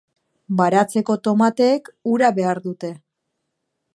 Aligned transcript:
Baratzeko 0.61 1.17
tomateek 1.27 1.93
ura 2.15 2.33
behar 2.39 2.61
dute. 2.67 2.93